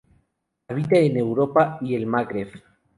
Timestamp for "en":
0.97-1.15